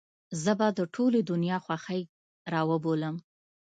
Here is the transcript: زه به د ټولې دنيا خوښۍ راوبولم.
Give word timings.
زه 0.43 0.51
به 0.59 0.67
د 0.77 0.79
ټولې 0.95 1.19
دنيا 1.31 1.57
خوښۍ 1.65 2.01
راوبولم. 2.53 3.15